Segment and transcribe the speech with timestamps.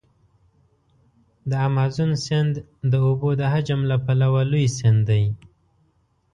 [1.49, 2.53] د امازون سیند
[2.91, 5.23] د اوبو د حجم له پلوه لوی سیند دی.